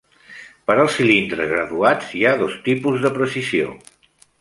Per 0.69 0.75
als 0.83 0.95
cilindres 1.01 1.53
graduats 1.53 2.17
hi 2.17 2.25
ha 2.31 2.35
dos 2.43 2.59
tipus 2.71 3.01
de 3.07 3.15
precisió. 3.23 3.73